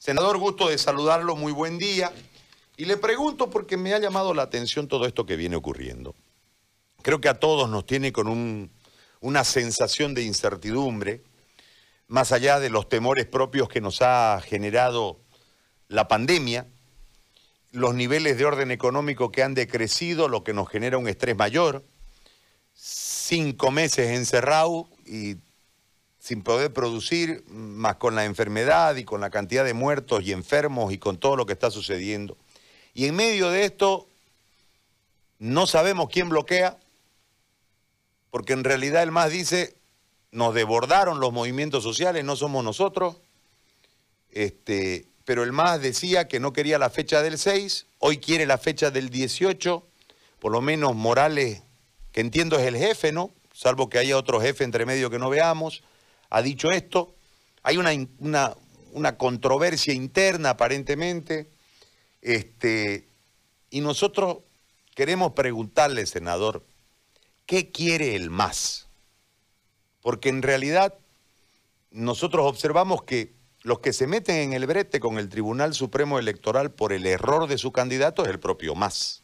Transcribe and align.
Senador, 0.00 0.38
gusto 0.38 0.70
de 0.70 0.78
saludarlo, 0.78 1.36
muy 1.36 1.52
buen 1.52 1.76
día. 1.76 2.10
Y 2.78 2.86
le 2.86 2.96
pregunto 2.96 3.50
porque 3.50 3.76
me 3.76 3.92
ha 3.92 3.98
llamado 3.98 4.32
la 4.32 4.40
atención 4.40 4.88
todo 4.88 5.04
esto 5.04 5.26
que 5.26 5.36
viene 5.36 5.56
ocurriendo. 5.56 6.14
Creo 7.02 7.20
que 7.20 7.28
a 7.28 7.38
todos 7.38 7.68
nos 7.68 7.84
tiene 7.84 8.10
con 8.10 8.70
una 9.20 9.44
sensación 9.44 10.14
de 10.14 10.22
incertidumbre, 10.22 11.22
más 12.08 12.32
allá 12.32 12.58
de 12.60 12.70
los 12.70 12.88
temores 12.88 13.26
propios 13.26 13.68
que 13.68 13.82
nos 13.82 14.00
ha 14.00 14.40
generado 14.42 15.20
la 15.88 16.08
pandemia, 16.08 16.66
los 17.70 17.94
niveles 17.94 18.38
de 18.38 18.46
orden 18.46 18.70
económico 18.70 19.30
que 19.30 19.42
han 19.42 19.52
decrecido, 19.52 20.28
lo 20.28 20.44
que 20.44 20.54
nos 20.54 20.70
genera 20.70 20.96
un 20.96 21.08
estrés 21.08 21.36
mayor, 21.36 21.84
cinco 22.72 23.70
meses 23.70 24.16
encerrado 24.16 24.88
y 25.04 25.36
sin 26.20 26.42
poder 26.42 26.72
producir, 26.72 27.42
más 27.48 27.96
con 27.96 28.14
la 28.14 28.26
enfermedad 28.26 28.94
y 28.96 29.04
con 29.04 29.22
la 29.22 29.30
cantidad 29.30 29.64
de 29.64 29.72
muertos 29.72 30.22
y 30.22 30.32
enfermos 30.32 30.92
y 30.92 30.98
con 30.98 31.18
todo 31.18 31.34
lo 31.34 31.46
que 31.46 31.54
está 31.54 31.70
sucediendo. 31.70 32.36
Y 32.92 33.06
en 33.06 33.16
medio 33.16 33.48
de 33.48 33.64
esto, 33.64 34.06
no 35.38 35.66
sabemos 35.66 36.10
quién 36.10 36.28
bloquea, 36.28 36.78
porque 38.30 38.52
en 38.52 38.64
realidad 38.64 39.02
el 39.02 39.10
MAS 39.10 39.30
dice, 39.30 39.74
nos 40.30 40.54
desbordaron 40.54 41.20
los 41.20 41.32
movimientos 41.32 41.82
sociales, 41.82 42.22
no 42.22 42.36
somos 42.36 42.62
nosotros, 42.62 43.16
este, 44.30 45.06
pero 45.24 45.42
el 45.42 45.52
MAS 45.52 45.80
decía 45.80 46.28
que 46.28 46.38
no 46.38 46.52
quería 46.52 46.78
la 46.78 46.90
fecha 46.90 47.22
del 47.22 47.38
6, 47.38 47.86
hoy 47.98 48.18
quiere 48.18 48.44
la 48.44 48.58
fecha 48.58 48.90
del 48.90 49.08
18, 49.08 49.86
por 50.38 50.52
lo 50.52 50.60
menos 50.60 50.94
Morales, 50.94 51.62
que 52.12 52.20
entiendo 52.20 52.58
es 52.58 52.66
el 52.66 52.76
jefe, 52.76 53.10
¿no? 53.10 53.30
Salvo 53.54 53.88
que 53.88 53.98
haya 53.98 54.18
otro 54.18 54.40
jefe 54.40 54.64
entre 54.64 54.84
medio 54.84 55.08
que 55.08 55.18
no 55.18 55.30
veamos, 55.30 55.82
ha 56.30 56.42
dicho 56.42 56.70
esto. 56.70 57.14
Hay 57.62 57.76
una, 57.76 57.90
una, 58.18 58.56
una 58.92 59.16
controversia 59.18 59.92
interna 59.92 60.50
aparentemente 60.50 61.48
este, 62.22 63.08
y 63.70 63.80
nosotros 63.80 64.38
queremos 64.94 65.32
preguntarle, 65.32 66.06
senador, 66.06 66.64
¿qué 67.46 67.70
quiere 67.70 68.16
el 68.16 68.30
MAS? 68.30 68.88
Porque 70.02 70.28
en 70.28 70.42
realidad 70.42 70.94
nosotros 71.90 72.46
observamos 72.46 73.02
que 73.02 73.34
los 73.62 73.80
que 73.80 73.92
se 73.92 74.06
meten 74.06 74.36
en 74.36 74.52
el 74.54 74.66
brete 74.66 75.00
con 75.00 75.18
el 75.18 75.28
Tribunal 75.28 75.74
Supremo 75.74 76.18
Electoral 76.18 76.70
por 76.72 76.92
el 76.92 77.06
error 77.06 77.46
de 77.46 77.58
su 77.58 77.72
candidato 77.72 78.22
es 78.22 78.28
el 78.28 78.40
propio 78.40 78.74
MAS. 78.74 79.22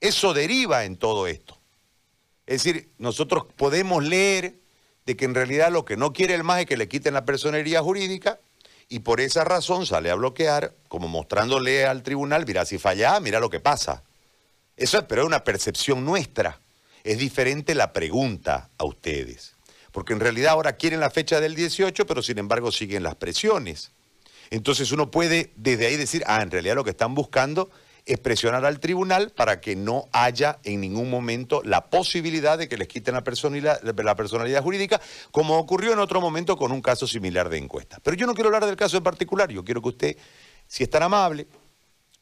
Eso 0.00 0.34
deriva 0.34 0.84
en 0.84 0.96
todo 0.96 1.26
esto. 1.26 1.58
Es 2.46 2.62
decir, 2.62 2.90
nosotros 2.98 3.46
podemos 3.56 4.04
leer 4.04 4.58
de 5.08 5.16
que 5.16 5.24
en 5.24 5.34
realidad 5.34 5.72
lo 5.72 5.86
que 5.86 5.96
no 5.96 6.12
quiere 6.12 6.34
el 6.34 6.44
MAS 6.44 6.60
es 6.60 6.66
que 6.66 6.76
le 6.76 6.86
quiten 6.86 7.14
la 7.14 7.24
personería 7.24 7.80
jurídica 7.80 8.40
y 8.90 8.98
por 8.98 9.22
esa 9.22 9.42
razón 9.42 9.86
sale 9.86 10.10
a 10.10 10.14
bloquear, 10.14 10.74
como 10.88 11.08
mostrándole 11.08 11.86
al 11.86 12.02
tribunal, 12.02 12.44
mira, 12.46 12.66
si 12.66 12.76
falla, 12.76 13.18
mira 13.18 13.40
lo 13.40 13.48
que 13.48 13.58
pasa. 13.58 14.02
Eso 14.76 14.98
es, 14.98 15.04
pero 15.04 15.22
es 15.22 15.26
una 15.26 15.44
percepción 15.44 16.04
nuestra. 16.04 16.60
Es 17.04 17.16
diferente 17.16 17.74
la 17.74 17.94
pregunta 17.94 18.68
a 18.76 18.84
ustedes. 18.84 19.54
Porque 19.92 20.12
en 20.12 20.20
realidad 20.20 20.52
ahora 20.52 20.76
quieren 20.76 21.00
la 21.00 21.08
fecha 21.08 21.40
del 21.40 21.54
18, 21.54 22.06
pero 22.06 22.22
sin 22.22 22.36
embargo 22.36 22.70
siguen 22.70 23.02
las 23.02 23.14
presiones. 23.14 23.92
Entonces 24.50 24.92
uno 24.92 25.10
puede 25.10 25.52
desde 25.56 25.86
ahí 25.86 25.96
decir, 25.96 26.22
ah, 26.26 26.42
en 26.42 26.50
realidad 26.50 26.74
lo 26.74 26.84
que 26.84 26.90
están 26.90 27.14
buscando 27.14 27.70
es 28.08 28.18
presionar 28.18 28.64
al 28.64 28.80
tribunal 28.80 29.30
para 29.36 29.60
que 29.60 29.76
no 29.76 30.08
haya 30.12 30.58
en 30.64 30.80
ningún 30.80 31.10
momento 31.10 31.60
la 31.62 31.90
posibilidad 31.90 32.56
de 32.56 32.66
que 32.66 32.78
les 32.78 32.88
quiten 32.88 33.12
la 33.12 33.22
personalidad, 33.22 34.62
jurídica, 34.62 34.98
como 35.30 35.58
ocurrió 35.58 35.92
en 35.92 35.98
otro 35.98 36.18
momento 36.22 36.56
con 36.56 36.72
un 36.72 36.80
caso 36.80 37.06
similar 37.06 37.50
de 37.50 37.58
encuesta. 37.58 37.98
Pero 38.02 38.16
yo 38.16 38.26
no 38.26 38.32
quiero 38.32 38.48
hablar 38.48 38.64
del 38.64 38.76
caso 38.76 38.96
en 38.96 39.02
particular, 39.02 39.52
yo 39.52 39.62
quiero 39.62 39.82
que 39.82 39.88
usted, 39.90 40.16
si 40.66 40.84
es 40.84 40.88
tan 40.88 41.02
amable, 41.02 41.48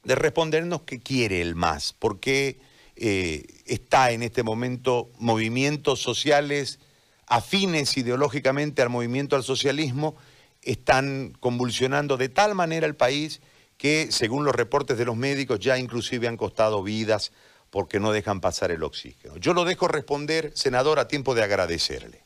de 0.03 0.17
respondernos 0.17 0.83
qué 0.83 0.99
quiere 0.99 1.41
el 1.41 1.55
MAS, 1.55 1.93
por 1.93 2.19
qué 2.19 2.59
eh, 2.97 3.47
está 3.67 4.11
en 4.11 4.25
este 4.25 4.43
momento 4.43 5.13
movimientos 5.19 6.03
sociales 6.03 6.81
afines 7.29 7.97
ideológicamente 7.97 8.83
al 8.83 8.91
movimiento 8.91 9.37
al 9.37 9.45
socialismo, 9.45 10.17
están 10.63 11.33
convulsionando 11.39 12.17
de 12.17 12.29
tal 12.29 12.57
manera 12.57 12.89
el 12.89 12.97
país 12.97 13.41
que, 13.79 14.11
según 14.11 14.45
los 14.45 14.55
reportes 14.55 14.99
de 14.99 15.05
los 15.05 15.17
médicos, 15.17 15.61
ya 15.61 15.79
inclusive 15.79 16.29
han 16.29 16.37
costado 16.37 16.83
vidas 16.83 17.33
porque 17.71 18.01
no 18.01 18.13
dejan 18.13 18.41
pasar 18.41 18.71
el 18.71 18.83
oxígeno. 18.83 19.37
Yo 19.37 19.53
lo 19.53 19.65
dejo 19.65 19.89
responder, 19.89 20.53
senador, 20.55 20.99
a 20.99 21.09
tiempo 21.09 21.35
de 21.35 21.43
agradecerle. 21.43 22.23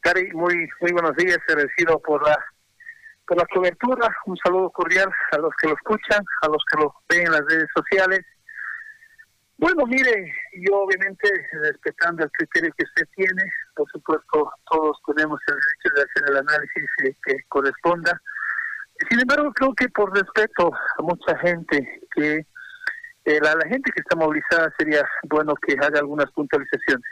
Cari, 0.00 0.30
muy, 0.32 0.68
muy 0.80 0.92
buenos 0.92 1.16
días, 1.16 1.38
agradecido 1.48 1.98
por 1.98 2.22
la, 2.26 2.38
por 3.26 3.38
la 3.38 3.46
cobertura. 3.46 4.14
Un 4.26 4.36
saludo 4.36 4.70
cordial 4.70 5.10
a 5.32 5.38
los 5.38 5.52
que 5.56 5.68
lo 5.68 5.74
escuchan, 5.74 6.22
a 6.42 6.48
los 6.48 6.62
que 6.70 6.80
lo 6.80 6.94
ven 7.08 7.26
en 7.26 7.32
las 7.32 7.44
redes 7.48 7.68
sociales. 7.74 8.20
Bueno, 9.56 9.86
mire, 9.86 10.32
yo 10.52 10.80
obviamente 10.80 11.28
respetando 11.62 12.24
el 12.24 12.30
criterio 12.32 12.72
que 12.76 12.84
usted 12.84 13.06
tiene, 13.16 13.42
por 13.74 13.88
supuesto 13.90 14.52
todos 14.70 14.98
tenemos 15.06 15.40
el 15.46 15.54
derecho 15.54 15.96
de 15.96 16.02
hacer 16.02 16.30
el 16.30 16.36
análisis 16.36 16.84
que 17.24 17.36
corresponda 17.48 18.20
sin 19.10 19.20
embargo, 19.20 19.52
creo 19.52 19.74
que 19.74 19.88
por 19.88 20.14
respeto 20.14 20.72
a 20.72 21.02
mucha 21.02 21.36
gente, 21.38 22.00
que 22.14 22.46
eh, 23.24 23.38
a 23.38 23.56
la 23.56 23.68
gente 23.68 23.90
que 23.92 24.00
está 24.00 24.16
movilizada 24.16 24.72
sería 24.78 25.02
bueno 25.24 25.54
que 25.56 25.74
haga 25.74 26.00
algunas 26.00 26.30
puntualizaciones. 26.32 27.08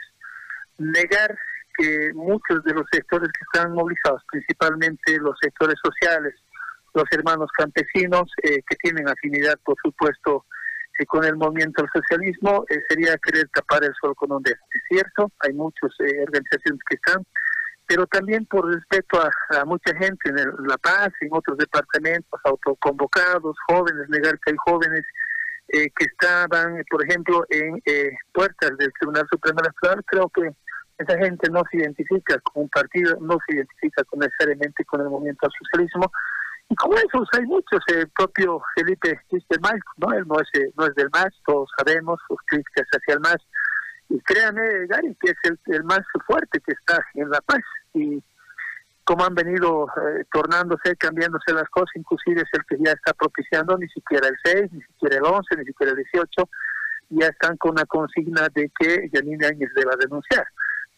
Negar 0.77 1.37
que 1.77 2.11
muchos 2.13 2.63
de 2.63 2.73
los 2.73 2.85
sectores 2.91 3.29
que 3.29 3.45
están 3.51 3.73
movilizados, 3.73 4.21
principalmente 4.31 5.17
los 5.17 5.35
sectores 5.41 5.75
sociales, 5.83 6.35
los 6.93 7.05
hermanos 7.11 7.49
campesinos, 7.57 8.31
eh, 8.43 8.61
que 8.69 8.75
tienen 8.77 9.09
afinidad, 9.09 9.57
por 9.65 9.75
supuesto, 9.83 10.45
eh, 10.99 11.05
con 11.07 11.23
el 11.25 11.35
movimiento 11.35 11.83
al 11.83 11.89
socialismo, 11.91 12.63
sería 12.87 13.17
querer 13.17 13.49
tapar 13.49 13.83
el 13.83 13.93
sol 13.99 14.15
con 14.15 14.31
un 14.31 14.43
dedo. 14.43 14.55
Es 14.71 14.81
cierto, 14.87 15.31
hay 15.39 15.53
muchas 15.53 15.91
organizaciones 15.99 16.79
que 16.87 16.95
están 16.95 17.25
pero 17.93 18.07
también 18.07 18.43
por 18.47 18.65
respeto 18.73 19.21
a, 19.21 19.65
mucha 19.65 19.95
gente 19.95 20.27
en 20.27 20.35
La 20.67 20.77
Paz, 20.79 21.09
en 21.21 21.29
otros 21.29 21.59
departamentos, 21.59 22.39
autoconvocados, 22.43 23.55
jóvenes, 23.67 24.09
legal 24.09 24.39
que 24.43 24.49
hay 24.49 24.57
jóvenes 24.65 25.03
eh, 25.67 25.91
que 25.95 26.05
estaban, 26.05 26.83
por 26.89 27.05
ejemplo, 27.05 27.45
en 27.49 27.79
eh, 27.85 28.09
puertas 28.33 28.75
del 28.79 28.91
Tribunal 28.99 29.27
Supremo 29.29 29.59
Electoral, 29.59 30.03
creo 30.07 30.27
que 30.29 30.49
esa 30.97 31.19
gente 31.19 31.51
no 31.51 31.61
se 31.69 31.77
identifica 31.77 32.39
con 32.39 32.63
un 32.63 32.69
partido, 32.69 33.15
no 33.21 33.37
se 33.45 33.57
identifica 33.57 34.03
con 34.05 34.21
necesariamente 34.21 34.83
con 34.85 35.01
el 35.01 35.09
movimiento 35.09 35.45
al 35.45 35.51
socialismo. 35.51 36.11
Y 36.69 36.75
como 36.75 36.95
esos 36.97 37.29
hay 37.37 37.45
muchos, 37.45 37.79
el 37.93 38.09
propio 38.09 38.59
Felipe 38.73 39.21
MAS, 39.61 39.79
¿no? 39.97 40.13
Él 40.13 40.25
no 40.25 40.39
es, 40.39 40.49
no 40.75 40.87
es 40.87 40.95
del 40.95 41.11
MAS, 41.13 41.31
todos 41.45 41.69
sabemos 41.77 42.19
sus 42.27 42.39
críticas 42.47 42.87
hacia 42.91 43.13
el 43.13 43.19
MAS 43.19 43.41
y 44.13 44.19
créame, 44.21 44.85
Gary, 44.87 45.15
que 45.19 45.31
es 45.31 45.59
el, 45.65 45.83
más 45.85 46.01
fuerte 46.27 46.59
que 46.59 46.73
está 46.73 47.03
en 47.15 47.29
La 47.29 47.41
Paz. 47.41 47.63
Y 47.93 48.23
como 49.03 49.25
han 49.25 49.35
venido 49.35 49.87
eh, 49.87 50.23
tornándose, 50.31 50.95
cambiándose 50.95 51.53
las 51.53 51.69
cosas, 51.69 51.95
inclusive 51.95 52.41
es 52.41 52.49
el 52.53 52.65
que 52.65 52.83
ya 52.83 52.91
está 52.91 53.13
propiciando 53.13 53.77
ni 53.77 53.87
siquiera 53.89 54.27
el 54.27 54.37
6, 54.43 54.71
ni 54.71 54.81
siquiera 54.81 55.17
el 55.17 55.25
11, 55.25 55.55
ni 55.57 55.65
siquiera 55.65 55.91
el 55.91 55.97
18, 55.97 56.49
ya 57.09 57.27
están 57.27 57.57
con 57.57 57.75
la 57.75 57.85
consigna 57.85 58.47
de 58.53 58.71
que 58.79 59.09
Janine 59.13 59.47
Áñez 59.47 59.69
deba 59.75 59.95
denunciar. 59.99 60.45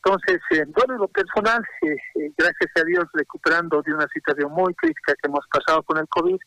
Entonces, 0.04 0.40
eh, 0.52 0.66
bueno, 0.68 1.00
lo 1.00 1.08
personal, 1.08 1.64
eh, 1.82 1.96
eh, 2.16 2.32
gracias 2.38 2.72
a 2.76 2.84
Dios, 2.84 3.06
recuperando 3.14 3.82
de 3.82 3.94
una 3.94 4.08
situación 4.14 4.52
muy 4.52 4.74
crítica 4.76 5.14
que 5.16 5.28
hemos 5.28 5.46
pasado 5.52 5.82
con 5.82 5.98
el 5.98 6.08
COVID, 6.08 6.38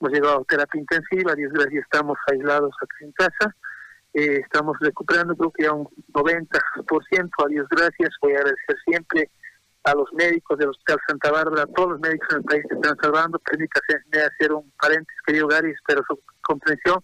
hemos 0.00 0.12
llegado 0.12 0.40
a 0.40 0.44
terapia 0.44 0.80
intensiva, 0.80 1.34
Dios 1.34 1.50
gracias, 1.52 1.84
estamos 1.84 2.18
aislados 2.30 2.74
aquí 2.82 3.04
en 3.04 3.12
casa, 3.12 3.56
eh, 4.12 4.40
estamos 4.42 4.76
recuperando 4.80 5.36
creo 5.36 5.50
que 5.52 5.62
ya 5.64 5.72
un 5.72 5.88
90%, 6.12 7.44
a 7.44 7.48
Dios 7.48 7.66
gracias, 7.70 8.10
voy 8.20 8.32
a 8.32 8.38
agradecer 8.38 8.76
siempre 8.84 9.30
a 9.84 9.94
los 9.94 10.12
médicos 10.12 10.58
del 10.58 10.68
Hospital 10.68 10.98
Santa 11.06 11.30
Bárbara, 11.30 11.62
a 11.62 11.66
todos 11.66 11.90
los 11.90 12.00
médicos 12.00 12.28
del 12.28 12.44
país 12.44 12.62
que 12.68 12.74
están 12.74 12.96
salvando, 13.00 13.38
permítame 13.38 14.24
hacer 14.24 14.52
un 14.52 14.70
paréntesis, 14.80 15.22
querido 15.26 15.48
Gary, 15.48 15.70
espero 15.70 16.02
su 16.06 16.20
comprensión, 16.42 17.02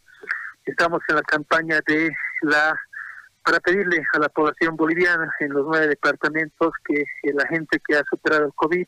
estamos 0.64 1.00
en 1.08 1.17
la 1.17 1.23
campaña 1.23 1.81
de 1.87 2.11
la 2.43 2.78
para 3.46 3.61
pedirle 3.61 4.05
a 4.12 4.19
la 4.19 4.28
población 4.28 4.76
boliviana 4.76 5.32
en 5.38 5.50
los 5.50 5.64
nueve 5.64 5.87
departamentos 5.87 6.73
que, 6.84 7.05
la 7.32 7.46
gente 7.46 7.81
que 7.87 7.96
ha 7.96 8.02
superado 8.11 8.46
el 8.46 8.52
COVID, 8.56 8.84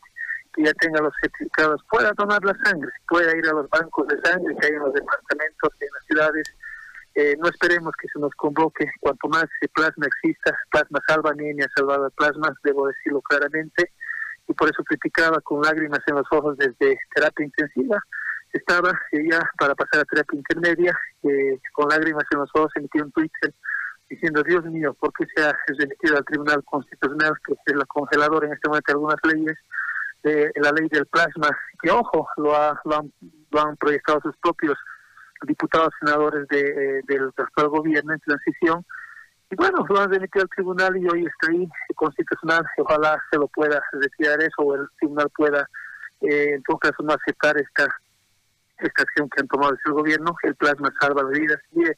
que 0.52 0.64
ya 0.64 0.73
tenga 0.75 1.00
los 1.00 1.14
certificados, 1.23 1.81
pueda 1.88 2.11
donar 2.17 2.43
la 2.44 2.56
sangre, 2.64 2.91
pueda 3.06 3.37
ir 3.37 3.46
a 3.46 3.52
los 3.52 3.70
bancos 3.70 4.08
de 4.08 4.20
sangre 4.20 4.56
que 4.61 4.67
hay 4.67 4.73
en 4.73 4.81
los 4.81 4.93
departamentos, 4.93 5.70
en 5.79 5.88
las 5.94 6.05
ciudades, 6.06 6.55
eh, 7.19 7.37
no 7.37 7.49
esperemos 7.49 7.93
que 8.00 8.06
se 8.12 8.20
nos 8.20 8.32
convoque, 8.37 8.87
cuanto 9.00 9.29
más 9.29 9.47
plasma 9.75 10.06
exista, 10.06 10.56
plasma 10.70 11.00
salva, 11.09 11.32
ni 11.35 11.50
ha 11.61 11.69
salvado 11.75 12.06
el 12.06 12.12
plasma, 12.12 12.55
debo 12.62 12.87
decirlo 12.87 13.20
claramente, 13.23 13.91
y 14.47 14.55
por 14.55 14.70
eso 14.70 14.85
criticaba 14.85 15.41
con 15.41 15.61
lágrimas 15.62 15.99
en 16.06 16.15
los 16.15 16.26
ojos 16.31 16.56
desde 16.59 16.97
terapia 17.12 17.44
intensiva, 17.44 18.00
estaba 18.53 18.93
ya 19.11 19.41
para 19.59 19.75
pasar 19.75 20.03
a 20.03 20.05
terapia 20.05 20.38
intermedia, 20.38 20.97
eh, 21.25 21.59
con 21.73 21.88
lágrimas 21.88 22.23
en 22.31 22.38
los 22.38 22.50
ojos 22.55 22.70
emitió 22.76 23.03
un 23.03 23.11
Twitter 23.11 23.53
diciendo, 24.09 24.44
Dios 24.44 24.65
mío, 24.67 24.94
¿por 24.94 25.12
qué 25.12 25.26
se 25.35 25.43
ha 25.43 25.59
remitido 25.67 26.19
al 26.19 26.25
Tribunal 26.25 26.62
Constitucional, 26.67 27.32
que 27.44 27.55
es 27.67 27.76
la 27.76 27.85
congeladora 27.87 28.47
en 28.47 28.53
este 28.53 28.69
momento 28.69 28.93
algunas 28.93 29.17
leyes, 29.25 29.56
de 30.23 30.53
la 30.55 30.70
ley 30.70 30.88
del 30.88 31.06
plasma, 31.06 31.49
que 31.82 31.91
ojo, 31.91 32.29
lo, 32.37 32.53
lo, 32.85 32.97
han, 32.97 33.12
lo 33.50 33.61
han 33.61 33.76
proyectado 33.76 34.20
sus 34.20 34.37
propios 34.37 34.79
diputados 35.46 35.90
senadores 36.00 36.46
de, 36.49 36.61
eh, 36.61 37.00
del 37.06 37.32
actual 37.37 37.69
gobierno 37.69 38.12
en 38.12 38.20
transición. 38.20 38.85
Y 39.50 39.56
bueno, 39.56 39.85
lo 39.88 40.00
han 40.00 40.11
remitido 40.11 40.43
al 40.43 40.50
tribunal 40.50 40.96
y 40.96 41.08
hoy 41.08 41.26
está 41.26 41.52
ahí 41.52 41.69
constitucional. 41.94 42.64
Ojalá 42.79 43.23
se 43.31 43.38
lo 43.38 43.49
pueda 43.49 43.82
retirar 43.93 44.40
eso 44.43 44.62
o 44.62 44.75
el 44.75 44.88
tribunal 44.99 45.31
pueda, 45.35 45.69
eh, 46.20 46.55
en 46.55 46.62
todo 46.64 46.79
caso, 46.79 47.02
no 47.02 47.14
aceptar 47.14 47.56
esta 47.58 47.88
esta 48.79 49.02
acción 49.02 49.29
que 49.29 49.40
han 49.40 49.49
tomado 49.49 49.76
el 49.85 49.93
gobierno. 49.93 50.37
El 50.43 50.55
plasma 50.55 50.93
salva 51.00 51.25
vidas. 51.31 51.58
Y, 51.73 51.84
eh, 51.84 51.96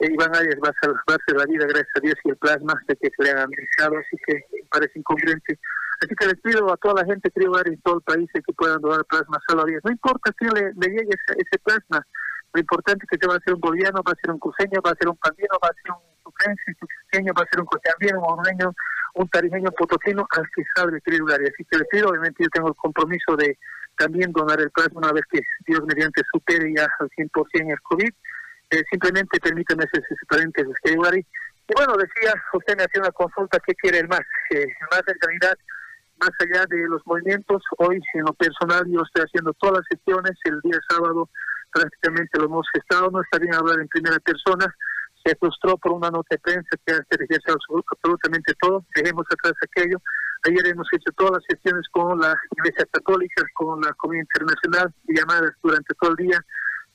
Iván 0.00 0.34
Arias 0.34 0.56
va 0.64 0.70
a 0.70 0.80
salvarse 0.80 1.34
la 1.34 1.44
vida, 1.46 1.66
gracias 1.66 1.96
a 1.96 2.00
Dios, 2.00 2.14
y 2.24 2.30
el 2.30 2.36
plasma 2.36 2.74
de 2.86 2.94
que 2.96 3.10
se 3.16 3.22
le 3.24 3.30
han 3.30 3.38
administrado, 3.38 3.98
así 3.98 4.16
que 4.26 4.44
parece 4.70 4.98
incongruente. 4.98 5.58
Así 6.00 6.14
que 6.14 6.26
les 6.26 6.40
pido 6.40 6.72
a 6.72 6.76
toda 6.76 7.02
la 7.02 7.04
gente, 7.04 7.30
que 7.30 7.48
ver 7.48 7.66
en 7.66 7.80
todo 7.80 7.96
el 7.96 8.02
país, 8.02 8.30
que 8.32 8.52
puedan 8.52 8.80
donar 8.80 9.04
plasma 9.06 9.40
salvavidas. 9.48 9.82
No 9.84 9.90
importa 9.90 10.32
si 10.38 10.44
le, 10.44 10.72
le 10.74 10.88
llegue 10.88 11.10
ese, 11.10 11.58
plasma, 11.64 12.06
lo 12.52 12.60
importante 12.60 13.04
es 13.10 13.18
que 13.18 13.26
va 13.26 13.36
a 13.36 13.40
ser 13.40 13.54
un 13.54 13.60
boliviano, 13.60 14.02
va 14.02 14.12
a 14.12 14.20
ser 14.20 14.30
un 14.30 14.38
cruceño, 14.38 14.80
va 14.84 14.90
a 14.90 14.96
ser 14.96 15.08
un 15.08 15.16
pandino, 15.16 15.54
va 15.62 15.68
a 15.68 15.82
ser 15.82 15.92
un 15.92 16.08
sucrense, 16.22 16.76
un 16.80 17.26
va 17.36 17.42
a 17.42 17.50
ser 17.50 17.60
un 17.60 17.66
costeño, 17.66 18.20
un 18.20 18.38
honreño, 18.38 18.74
un 19.14 19.28
tarijeño 19.28 19.70
potosino, 19.72 20.26
al 20.30 20.44
que 20.54 20.62
sabe 20.74 21.00
querido 21.02 21.26
Arias. 21.32 21.52
Así 21.54 21.64
que 21.64 21.78
les 21.78 21.88
pido, 21.88 22.08
obviamente 22.08 22.42
yo 22.42 22.48
tengo 22.50 22.68
el 22.68 22.74
compromiso 22.76 23.36
de 23.36 23.58
también 23.96 24.32
donar 24.32 24.60
el 24.60 24.70
plasma 24.70 25.00
una 25.00 25.12
vez 25.12 25.24
que 25.30 25.40
Dios 25.66 25.82
mediante 25.86 26.22
supere 26.32 26.72
ya 26.74 26.88
al 26.98 27.08
100% 27.10 27.72
el 27.72 27.80
COVID. 27.82 28.12
Eh, 28.70 28.84
simplemente 28.90 29.40
permítame 29.40 29.84
ese, 29.84 30.02
ese 30.04 30.26
paréntesis, 30.28 30.74
querido 30.82 31.04
Ari. 31.04 31.26
Y 31.68 31.72
bueno, 31.74 31.94
decía, 31.96 32.32
usted 32.52 32.76
me 32.76 32.84
hacía 32.84 33.02
una 33.02 33.12
consulta, 33.12 33.58
¿qué 33.66 33.74
quiere 33.74 33.98
el 33.98 34.08
más? 34.08 34.20
Eh, 34.50 34.62
el 34.64 34.88
más 34.90 35.02
en 35.06 35.16
realidad 35.20 35.58
más 36.20 36.30
allá 36.40 36.66
de 36.68 36.88
los 36.88 37.06
movimientos, 37.06 37.62
hoy 37.78 38.00
en 38.14 38.22
lo 38.22 38.32
personal 38.32 38.82
yo 38.88 39.02
estoy 39.02 39.24
haciendo 39.24 39.52
todas 39.54 39.78
las 39.78 39.86
sesiones, 39.88 40.32
el 40.44 40.60
día 40.62 40.78
sábado 40.88 41.28
prácticamente 41.72 42.38
lo 42.38 42.46
hemos 42.46 42.66
estado, 42.74 43.10
no 43.10 43.20
está 43.22 43.38
bien 43.38 43.54
hablar 43.54 43.80
en 43.80 43.88
primera 43.88 44.18
persona, 44.20 44.66
se 45.24 45.36
frustró 45.36 45.76
por 45.76 45.92
una 45.92 46.10
nota 46.10 46.28
de 46.30 46.38
prensa 46.38 46.68
que 46.86 46.92
hace 46.92 47.16
rechazado 47.18 47.58
absolutamente 47.90 48.54
todo, 48.60 48.84
dejemos 48.94 49.26
atrás 49.30 49.54
aquello. 49.62 49.98
Ayer 50.46 50.68
hemos 50.68 50.86
hecho 50.92 51.10
todas 51.16 51.32
las 51.32 51.44
sesiones 51.48 51.86
con 51.90 52.18
la 52.18 52.34
Iglesia 52.56 52.86
Católica, 52.92 53.42
con 53.54 53.80
la 53.80 53.92
Comunidad 53.94 54.26
Internacional, 54.32 54.94
llamadas 55.08 55.52
durante 55.62 55.94
todo 55.94 56.10
el 56.12 56.16
día. 56.16 56.40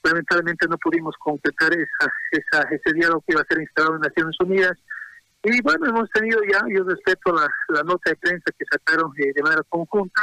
Lamentablemente 0.04 0.68
no 0.68 0.78
pudimos 0.78 1.16
completar 1.18 1.74
esa, 1.74 2.12
esa, 2.32 2.62
ese 2.70 2.94
diálogo 2.94 3.22
que 3.28 3.34
iba 3.34 3.42
a 3.42 3.46
ser 3.46 3.62
instalado 3.62 3.96
en 3.96 4.02
Naciones 4.02 4.36
Unidas. 4.40 4.78
Y 5.44 5.62
bueno, 5.62 5.88
hemos 5.88 6.10
tenido 6.12 6.40
ya, 6.50 6.62
yo 6.70 6.86
respeto 6.86 7.34
la, 7.34 7.48
la 7.70 7.84
nota 7.84 8.12
de 8.12 8.16
prensa 8.16 8.46
que 8.58 8.66
sacaron 8.72 9.12
eh, 9.18 9.32
de 9.36 9.44
manera 9.44 9.62
conjunta, 9.68 10.22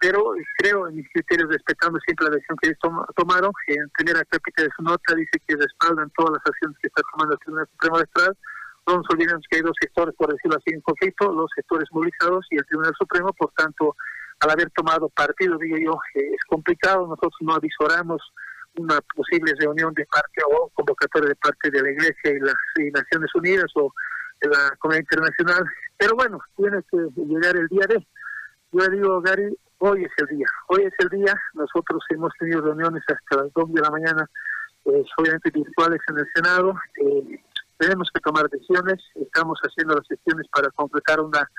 pero 0.00 0.32
creo 0.56 0.88
en 0.88 0.96
mis 0.96 1.08
criterios, 1.12 1.50
respetando 1.50 1.98
siempre 2.00 2.26
la 2.26 2.34
decisión 2.34 2.56
que 2.60 2.68
ellos 2.68 3.06
tomaron. 3.14 3.52
En 3.66 3.88
primera 3.90 4.24
cápita 4.24 4.62
de 4.62 4.70
su 4.74 4.82
nota 4.82 5.14
dice 5.14 5.38
que 5.46 5.56
respaldan 5.56 6.10
todas 6.16 6.32
las 6.32 6.42
acciones 6.46 6.76
que 6.80 6.88
está 6.88 7.02
tomando 7.12 7.34
el 7.34 7.40
Tribunal 7.40 7.68
Supremo 7.70 7.96
Electoral. 7.96 8.36
No 8.86 8.96
nos 8.96 9.10
olvidemos 9.10 9.44
que 9.48 9.56
hay 9.56 9.62
dos 9.62 9.76
sectores, 9.78 10.14
por 10.16 10.32
decirlo 10.32 10.56
así, 10.56 10.74
en 10.74 10.80
conflicto, 10.80 11.30
los 11.30 11.50
sectores 11.54 11.86
movilizados 11.92 12.46
y 12.50 12.56
el 12.56 12.64
Tribunal 12.64 12.94
Supremo, 12.98 13.32
por 13.34 13.52
tanto, 13.52 13.94
al 14.40 14.50
haber 14.50 14.70
tomado 14.70 15.10
partido, 15.10 15.58
digo 15.58 15.76
yo, 15.76 15.92
eh, 16.14 16.32
es 16.32 16.44
complicado, 16.48 17.06
nosotros 17.06 17.36
no 17.40 17.54
avisoramos 17.54 18.22
una 18.76 19.00
posible 19.14 19.52
reunión 19.60 19.92
de 19.92 20.06
parte 20.06 20.40
o 20.50 20.70
convocatoria 20.72 21.28
de 21.28 21.36
parte 21.36 21.70
de 21.70 21.82
la 21.82 21.90
Iglesia 21.90 22.30
y 22.30 22.40
las 22.40 22.54
Naciones 22.94 23.30
Unidas 23.34 23.70
o 23.74 23.92
de 24.40 24.48
la 24.48 24.74
comunidad 24.78 25.02
internacional. 25.02 25.64
Pero 25.98 26.16
bueno, 26.16 26.40
tiene 26.56 26.82
que 26.90 26.96
llegar 27.22 27.56
el 27.56 27.68
día 27.68 27.86
de. 27.86 28.06
Yo 28.72 28.88
digo, 28.88 29.20
Gary, 29.20 29.54
hoy 29.80 30.04
es 30.04 30.12
el 30.18 30.36
día. 30.36 30.46
Hoy 30.68 30.82
es 30.84 30.94
el 30.98 31.08
día. 31.08 31.34
Nosotros 31.54 32.02
hemos 32.10 32.32
tenido 32.38 32.62
reuniones 32.62 33.02
hasta 33.08 33.42
las 33.42 33.52
2 33.52 33.72
de 33.72 33.80
la 33.80 33.90
mañana, 33.90 34.30
pues, 34.82 35.06
obviamente 35.18 35.50
virtuales 35.50 36.00
en 36.08 36.18
el 36.18 36.26
Senado. 36.34 36.74
Eh, 37.02 37.42
tenemos 37.78 38.08
que 38.14 38.20
tomar 38.20 38.48
decisiones. 38.48 39.02
Estamos 39.14 39.58
haciendo 39.62 39.96
las 39.96 40.06
sesiones 40.06 40.46
para 40.48 40.70
completar 40.70 41.20
una 41.20 41.50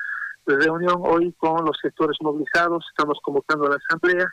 reunión 0.46 1.02
hoy 1.04 1.34
con 1.38 1.66
los 1.66 1.78
sectores 1.82 2.18
movilizados. 2.22 2.86
Estamos 2.90 3.20
convocando 3.22 3.68
a 3.68 3.72
la 3.72 3.78
Asamblea. 3.78 4.28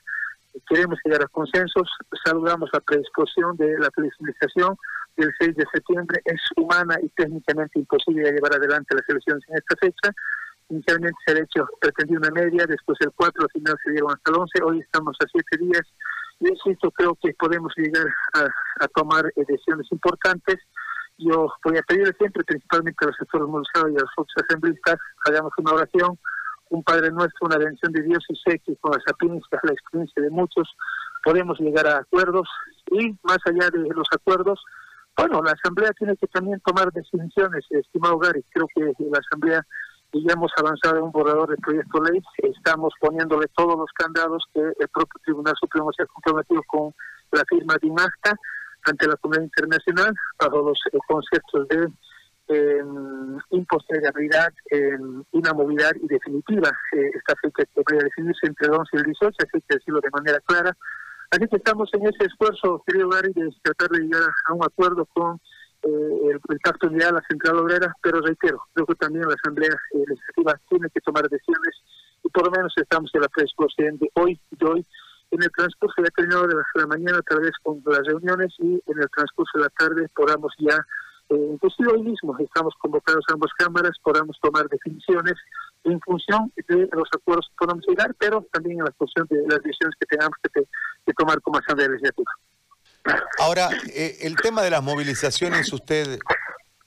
Queremos 0.69 0.99
llegar 1.05 1.23
a 1.23 1.29
consensos. 1.29 1.89
Saludamos 2.25 2.71
la 2.73 2.81
predisposición 2.81 3.57
de 3.57 3.79
la 3.79 3.91
flexibilización 3.91 4.77
el 5.19 5.35
6 5.39 5.57
de 5.57 5.65
septiembre 5.73 6.21
es 6.25 6.41
humana 6.57 6.97
y 7.03 7.09
técnicamente 7.11 7.79
imposible 7.79 8.31
llevar 8.31 8.55
adelante 8.55 8.95
las 8.95 9.09
elecciones 9.09 9.43
en 9.49 9.57
esta 9.57 9.77
fecha. 9.77 10.15
Inicialmente 10.71 11.17
se 11.27 11.33
ha 11.33 11.43
hecho, 11.43 11.69
pretendió 11.81 12.19
una 12.19 12.31
media, 12.31 12.67
después 12.67 12.99
el 13.01 13.13
4, 13.13 13.43
al 13.43 13.51
final 13.51 13.77
se 13.83 13.91
dieron 13.91 14.11
hasta 14.11 14.31
el 14.31 14.39
11, 14.39 14.63
hoy 14.65 14.81
estamos 14.81 15.17
a 15.21 15.27
7 15.31 15.65
días. 15.65 15.83
Y 16.41 16.49
insisto, 16.49 16.91
creo 16.91 17.17
que 17.21 17.33
podemos 17.35 17.73
llegar 17.77 18.07
a, 18.35 18.89
tomar 18.89 19.33
decisiones 19.35 19.87
importantes. 19.91 20.57
Yo 21.17 21.53
voy 21.65 21.79
a 21.79 21.83
pedir 21.83 22.15
siempre, 22.17 22.45
principalmente 22.45 23.05
a 23.05 23.09
los 23.09 23.17
sectores 23.17 23.49
movilizados 23.49 23.91
y 23.91 23.97
a 23.97 24.01
los 24.01 24.29
asambleístas, 24.37 24.97
hagamos 25.27 25.53
una 25.59 25.73
oración, 25.73 26.19
un 26.71 26.85
Padre 26.85 27.11
Nuestro, 27.11 27.47
una 27.47 27.59
bendición 27.59 27.93
de 27.93 28.03
Dios 28.03 28.25
y 28.29 28.37
sé 28.37 28.59
que 28.61 28.77
con 28.77 28.93
las 28.93 29.03
sapiencias, 29.05 29.61
la 29.65 29.73
experiencia 29.73 30.23
de 30.23 30.31
muchos, 30.31 30.69
podemos 31.25 31.59
llegar 31.59 31.87
a 31.87 31.99
acuerdos 31.99 32.49
y 32.93 33.17
más 33.23 33.39
allá 33.47 33.71
de 33.71 33.89
los 33.89 34.07
acuerdos, 34.13 34.63
bueno, 35.19 35.43
la 35.43 35.51
Asamblea 35.51 35.91
tiene 35.99 36.17
que 36.17 36.29
también 36.29 36.61
tomar 36.61 36.93
decisiones, 36.93 37.67
estimado 37.71 38.19
Gary. 38.19 38.45
Creo 38.51 38.69
que 38.73 38.83
la 38.83 39.19
Asamblea 39.19 39.67
ya 40.13 40.33
hemos 40.33 40.53
avanzado 40.57 40.99
en 40.99 41.05
un 41.05 41.13
borrador 41.13 41.51
de 41.51 41.57
proyecto 41.57 42.03
ley. 42.03 42.21
Estamos 42.39 42.93
poniéndole 43.01 43.47
todos 43.57 43.77
los 43.79 43.91
candados 43.93 44.45
que 44.55 44.61
el 44.61 44.89
propio 44.89 45.21
Tribunal 45.25 45.55
Supremo 45.61 45.93
se 45.93 46.03
ha 46.03 46.07
comprometido 46.07 46.63
con 46.67 46.95
la 47.33 47.45
firma 47.49 47.75
de 47.81 47.89
INACTA 47.89 48.35
ante 48.85 49.07
la 49.07 49.17
comunidad 49.17 49.45
internacional 49.45 50.15
bajo 50.39 50.69
los 50.69 50.81
eh, 50.93 50.99
conceptos 51.07 51.69
de 51.69 51.89
eh, 52.49 52.83
impostergabilidad, 53.51 54.53
eh, 54.71 54.97
inamovilidad 55.33 55.93
y 56.01 56.07
definitiva. 56.07 56.71
Eh, 56.93 57.11
esta 57.15 57.35
fecha 57.43 57.65
que 57.65 57.83
podría 57.83 58.05
definirse 58.05 58.47
entre 58.47 58.69
el 58.69 58.75
11 58.75 58.91
y 58.93 58.97
el 58.97 59.05
18, 59.05 59.37
así 59.39 59.65
que 59.69 59.75
decirlo 59.77 60.01
de 60.01 60.11
manera 60.11 60.41
clara. 60.41 60.77
Así 61.31 61.47
que 61.47 61.57
estamos 61.57 61.91
en 61.93 62.07
ese 62.07 62.25
esfuerzo, 62.25 62.83
querido 62.87 63.11
Gary, 63.11 63.33
de 63.35 63.51
tratar 63.63 63.91
de 63.91 63.99
llegar 64.01 64.31
a 64.47 64.55
un 64.55 64.65
acuerdo 64.65 65.05
con 65.13 65.39
el, 65.83 66.41
el 66.49 66.61
pacto 66.63 66.89
de 66.89 66.99
la 66.99 67.23
central 67.29 67.59
obrera, 67.59 67.95
pero 68.03 68.21
reitero, 68.21 68.61
creo 68.75 68.87
que 68.87 68.95
también 68.97 69.29
la 69.29 69.35
Asamblea 69.35 69.71
eh, 69.95 70.05
Legislativa 70.07 70.61
tiene 70.69 70.89
que 70.91 71.01
tomar 71.01 71.29
decisiones 71.29 71.75
y 72.25 72.29
por 72.31 72.47
lo 72.47 72.51
menos 72.51 72.73
estamos 72.77 73.11
en 73.15 73.23
la 73.23 73.29
predisposición 73.29 73.99
de 73.99 74.11
hoy 74.15 74.41
y 74.59 74.65
hoy. 74.65 74.87
En 75.31 75.43
el 75.43 75.51
transcurso 75.51 76.03
ya 76.03 76.11
terminado 76.17 76.47
de 76.47 76.55
la, 76.75 76.87
mañana, 76.87 77.21
tal 77.29 77.41
vez 77.41 77.53
con 77.63 77.83
las 77.85 78.01
reuniones 78.07 78.55
y 78.59 78.83
en 78.87 78.99
el 78.99 79.09
transcurso 79.15 79.59
de 79.59 79.65
la 79.65 79.69
tarde 79.71 80.09
podamos 80.17 80.55
ya, 80.59 80.75
eh, 81.29 81.49
inclusive 81.53 81.93
hoy 81.93 82.03
mismo 82.03 82.35
estamos 82.39 82.75
convocados 82.79 83.25
a 83.29 83.35
ambas 83.35 83.53
cámaras, 83.59 83.93
podamos 84.03 84.39
tomar 84.41 84.67
definiciones 84.69 85.35
en 85.85 86.01
función 86.01 86.51
de 86.57 86.89
los 86.93 87.09
acuerdos 87.15 87.47
que 87.51 87.67
podamos 87.67 87.85
llegar, 87.87 88.15
pero 88.19 88.47
también 88.53 88.79
en 88.79 88.87
la 88.87 88.93
función 88.93 89.27
de 89.29 89.43
las 89.49 89.63
decisiones 89.63 89.95
que 90.01 90.07
tengamos 90.07 90.37
que, 90.43 90.65
tomar 91.13 91.41
como 91.43 91.59
Asamblea 91.59 91.89
Legislativa. 91.89 92.31
Ahora, 93.39 93.71
eh, 93.95 94.19
el 94.23 94.35
tema 94.35 94.63
de 94.63 94.71
las 94.71 94.83
movilizaciones, 94.83 95.73
usted 95.73 96.19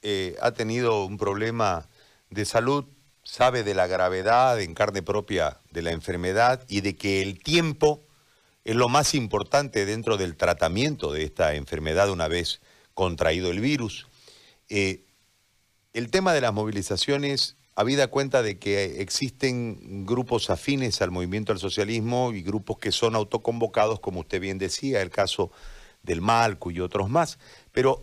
eh, 0.02 0.36
ha 0.42 0.52
tenido 0.52 1.06
un 1.06 1.18
problema 1.18 1.88
de 2.30 2.44
salud, 2.44 2.86
sabe 3.24 3.64
de 3.64 3.74
la 3.74 3.88
gravedad 3.88 4.60
en 4.60 4.74
carne 4.74 5.02
propia 5.02 5.60
de 5.72 5.82
la 5.82 5.92
enfermedad 5.92 6.66
y 6.68 6.82
de 6.82 6.98
que 6.98 7.22
el 7.22 7.40
tiempo 7.40 8.04
es 8.66 8.76
lo 8.76 8.90
más 8.90 9.16
importante 9.16 9.86
dentro 9.86 10.18
del 10.18 10.36
tratamiento 10.36 11.14
de 11.14 11.24
esta 11.24 11.56
enfermedad 11.56 12.10
una 12.10 12.28
vez 12.28 12.60
contraído 12.94 13.50
el 13.50 13.62
virus. 13.62 14.08
Eh, 14.68 15.06
el 15.94 16.12
tema 16.12 16.34
de 16.34 16.42
las 16.42 16.54
movilizaciones 16.54 17.56
habida 17.76 18.08
cuenta 18.08 18.42
de 18.44 18.60
que 18.60 19.02
existen 19.02 20.06
grupos 20.06 20.50
afines 20.50 21.02
al 21.02 21.12
movimiento 21.12 21.54
al 21.54 21.60
socialismo 21.60 22.34
y 22.34 22.42
grupos 22.42 22.78
que 22.78 22.92
son 22.92 23.16
autoconvocados, 23.16 24.02
como 24.02 24.20
usted 24.20 24.42
bien 24.42 24.58
decía, 24.58 25.02
el 25.02 25.10
caso 25.10 25.52
del 26.04 26.22
Malco 26.22 26.72
y 26.72 26.80
otros 26.80 27.10
más. 27.10 27.40
Pero 27.72 28.02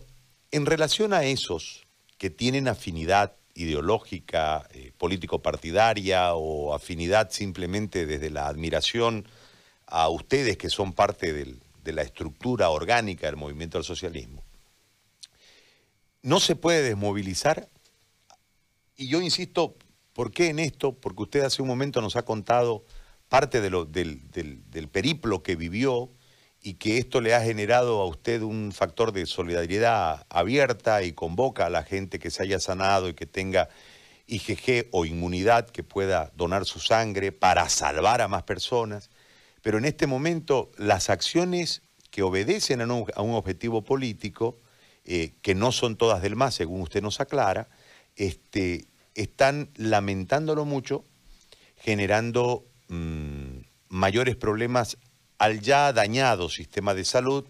en 0.51 0.65
relación 0.65 1.13
a 1.13 1.23
esos 1.23 1.85
que 2.17 2.29
tienen 2.29 2.67
afinidad 2.67 3.35
ideológica, 3.53 4.67
eh, 4.71 4.91
político-partidaria 4.97 6.33
o 6.35 6.73
afinidad 6.73 7.31
simplemente 7.31 8.05
desde 8.05 8.29
la 8.29 8.47
admiración 8.47 9.27
a 9.85 10.07
ustedes 10.09 10.57
que 10.57 10.69
son 10.69 10.93
parte 10.93 11.33
de 11.33 11.93
la 11.93 12.03
estructura 12.03 12.69
orgánica 12.69 13.25
del 13.25 13.35
movimiento 13.35 13.77
al 13.77 13.83
socialismo, 13.83 14.43
no 16.21 16.39
se 16.39 16.55
puede 16.55 16.83
desmovilizar 16.83 17.69
y 18.99 19.07
yo 19.07 19.21
insisto, 19.21 19.77
¿por 20.11 20.31
qué 20.31 20.49
en 20.49 20.59
esto? 20.59 20.91
Porque 20.91 21.23
usted 21.23 21.41
hace 21.45 21.61
un 21.61 21.69
momento 21.69 22.01
nos 22.01 22.17
ha 22.17 22.23
contado 22.23 22.83
parte 23.29 23.61
de 23.61 23.69
lo, 23.69 23.85
del, 23.85 24.19
periplo 24.91 25.41
que 25.41 25.55
vivió 25.55 26.09
y 26.61 26.75
que 26.75 26.97
esto 26.97 27.21
le 27.21 27.33
ha 27.33 27.41
generado 27.41 28.01
a 28.01 28.05
usted 28.05 28.41
un 28.41 28.71
factor 28.71 29.11
de 29.11 29.25
solidaridad 29.25 30.25
abierta 30.29 31.03
y 31.03 31.13
convoca 31.13 31.67
a 31.67 31.69
la 31.69 31.83
gente 31.83 32.19
que 32.19 32.31
se 32.31 32.43
haya 32.43 32.59
sanado 32.59 33.07
y 33.07 33.13
que 33.13 33.25
tenga 33.25 33.69
IgG 34.27 34.87
o 34.91 35.05
inmunidad 35.05 35.69
que 35.69 35.83
pueda 35.83 36.31
donar 36.35 36.65
su 36.65 36.79
sangre 36.79 37.31
para 37.31 37.67
salvar 37.69 38.21
a 38.21 38.27
más 38.27 38.43
personas. 38.43 39.09
Pero 39.61 39.77
en 39.77 39.85
este 39.85 40.05
momento 40.05 40.71
las 40.77 41.09
acciones 41.09 41.81
que 42.11 42.23
obedecen 42.23 42.81
a 42.81 42.85
un, 42.85 43.35
objetivo 43.35 43.83
político, 43.83 44.57
eh, 45.05 45.33
que 45.41 45.55
no 45.55 45.71
son 45.71 45.95
todas 45.95 46.21
del 46.21 46.35
MAS, 46.35 46.55
según 46.55 46.81
usted 46.81 47.01
nos 47.01 47.19
aclara, 47.21 47.69
este, 48.15 48.87
están 49.15 49.69
lamentándolo 49.75 50.65
mucho, 50.65 51.05
generando 51.77 52.65
mm, 52.89 53.59
mayores 53.89 54.35
problemas 54.35 54.97
al 55.39 55.61
ya 55.61 55.91
dañado 55.93 56.49
sistema 56.49 56.93
de 56.93 57.05
salud 57.05 57.45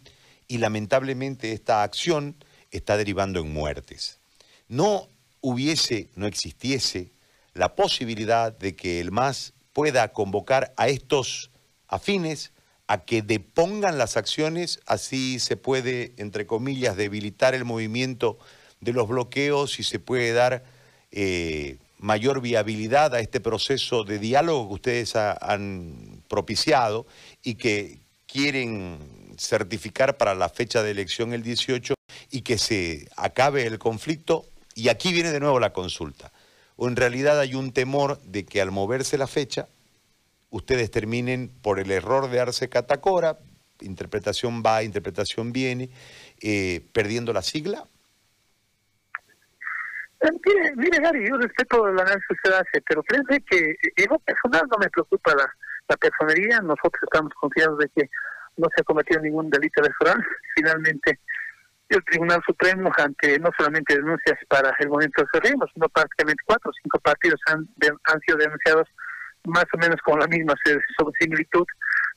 y 0.48 0.60
lamentablemente 0.60 1.52
esta 1.52 1.84
acción 1.84 2.36
está 2.72 2.96
derivando 2.96 3.40
en 3.40 3.52
muertes. 3.52 4.20
No 4.68 5.08
hubiese, 5.42 6.10
no 6.16 6.28
existiese 6.28 7.12
la 7.54 7.76
posibilidad 7.76 8.58
de 8.58 8.76
que 8.76 9.00
el 9.00 9.12
MAS 9.12 9.54
pueda 9.74 10.08
convocar 10.14 10.74
a 10.78 10.88
estos 10.88 11.52
afines 11.88 12.52
a 12.88 13.04
que 13.06 13.22
depongan 13.22 13.98
las 13.98 14.18
acciones, 14.18 14.80
así 14.88 15.40
se 15.40 15.58
puede, 15.58 16.14
entre 16.18 16.48
comillas, 16.48 16.98
debilitar 16.98 17.54
el 17.54 17.66
movimiento 17.66 18.40
de 18.82 18.94
los 18.94 19.08
bloqueos 19.08 19.80
y 19.80 19.84
se 19.84 20.00
puede 20.00 20.32
dar 20.34 20.64
eh, 21.12 21.78
mayor 22.00 22.42
viabilidad 22.42 23.14
a 23.14 23.20
este 23.20 23.40
proceso 23.40 24.04
de 24.04 24.20
diálogo 24.20 24.68
que 24.70 24.74
ustedes 24.74 25.16
han 25.16 26.24
propiciado 26.28 27.06
y 27.50 27.56
que 27.56 27.98
quieren 28.28 29.00
certificar 29.40 30.18
para 30.18 30.36
la 30.36 30.50
fecha 30.50 30.84
de 30.84 30.92
elección 30.92 31.34
el 31.34 31.42
18 31.42 31.96
y 32.30 32.42
que 32.44 32.60
se 32.60 33.10
acabe 33.18 33.66
el 33.66 33.80
conflicto. 33.80 34.46
Y 34.76 34.90
aquí 34.90 35.12
viene 35.12 35.32
de 35.32 35.40
nuevo 35.40 35.60
la 35.60 35.74
consulta. 35.74 36.32
O 36.76 36.88
en 36.88 36.96
realidad 36.96 37.40
hay 37.40 37.56
un 37.56 37.74
temor 37.74 38.22
de 38.22 38.46
que 38.46 38.62
al 38.62 38.70
moverse 38.70 39.18
la 39.18 39.26
fecha, 39.26 39.68
ustedes 40.52 40.92
terminen 40.92 41.50
por 41.64 41.80
el 41.80 41.90
error 41.90 42.30
de 42.30 42.40
Arce 42.40 42.70
Catacora, 42.70 43.40
interpretación 43.82 44.62
va, 44.64 44.84
interpretación 44.84 45.52
viene, 45.52 45.90
eh, 46.42 46.86
perdiendo 46.94 47.34
la 47.34 47.42
sigla. 47.42 47.84
Eh, 50.22 50.28
mire, 50.46 50.76
mire, 50.76 50.98
Gary, 51.02 51.28
yo 51.28 51.36
respeto 51.38 51.88
el 51.88 52.00
análisis 52.00 52.28
que 52.28 52.34
usted 52.36 52.52
hace, 52.52 52.82
pero 52.88 53.02
créanme 53.02 53.42
que 53.42 53.76
en 53.96 54.06
lo 54.08 54.20
personal 54.20 54.68
no 54.70 54.78
me 54.78 54.90
preocupa 54.90 55.34
la, 55.34 55.52
la 55.90 55.98
personería. 55.98 56.60
Nosotros 56.60 57.02
estamos 57.04 57.34
confiados 57.34 57.78
de 57.80 57.90
que 57.96 58.10
no 58.58 58.68
se 58.76 58.82
ha 58.82 58.84
cometido 58.84 59.22
ningún 59.22 59.50
delito 59.50 59.82
electoral. 59.82 60.24
Finalmente, 60.56 61.20
el 61.90 62.04
Tribunal 62.06 62.42
Supremo, 62.46 62.92
ante 62.98 63.40
no 63.40 63.50
solamente 63.58 63.96
denuncias 63.96 64.38
para 64.48 64.74
el 64.80 64.90
movimiento 64.90 65.26
Cerremos, 65.34 65.70
sino 65.74 65.90
prácticamente 65.90 66.44
cuatro 66.46 66.70
o 66.70 66.74
cinco 66.84 67.00
partidos 67.00 67.40
han, 67.48 67.68
han 68.06 68.20
sido 68.22 68.38
denunciados 68.38 68.88
más 69.46 69.66
o 69.74 69.78
menos 69.78 69.98
con 70.06 70.20
la 70.20 70.28
misma 70.28 70.54
similitud 71.20 71.66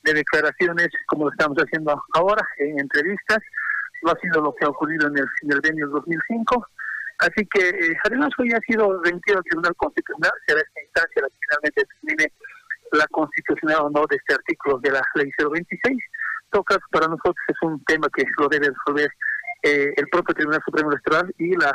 de 0.02 0.12
declaraciones 0.12 0.88
como 1.07 1.26
lo 1.26 1.31
estamos 1.31 1.57
haciendo 1.59 2.02
ahora 2.14 2.47
en 2.59 2.81
entrevistas. 2.81 3.38
No 4.02 4.12
ha 4.12 4.21
sido 4.21 4.43
lo 4.43 4.55
que 4.55 4.64
ha 4.67 4.69
ocurrido 4.69 5.07
en 5.09 5.19
el, 5.19 5.26
en 5.43 5.52
el 5.52 5.91
2005. 5.91 6.67
Así 7.19 7.47
que, 7.47 7.69
eh, 7.69 7.97
además, 8.05 8.31
hoy 8.37 8.52
ha 8.52 8.61
sido 8.67 9.00
remitido 9.00 9.38
al 9.38 9.45
Tribunal 9.45 9.76
Constitucional, 9.76 10.33
será 10.45 10.61
esta 10.61 10.83
instancia 10.83 11.23
la 11.23 11.29
que 11.29 11.38
finalmente 11.41 11.83
determine 11.83 12.33
la 12.93 13.07
constitucionalidad 13.09 13.87
o 13.87 13.91
no 13.91 14.07
de 14.09 14.17
este 14.17 14.35
artículo 14.35 14.79
de 14.79 14.91
la 14.91 15.03
Ley 15.15 15.31
026. 15.39 15.93
En 15.93 16.51
todo 16.51 16.65
caso, 16.65 16.83
para 16.91 17.09
nosotros 17.09 17.37
es 17.49 17.57
un 17.63 17.83
tema 17.85 18.09
que 18.15 18.25
lo 18.39 18.49
debe 18.49 18.69
resolver 18.69 19.11
eh, 19.63 19.95
el 19.97 20.09
propio 20.09 20.35
Tribunal 20.35 20.63
Supremo 20.65 20.91
Electoral 20.91 21.33
y 21.39 21.57
la, 21.57 21.73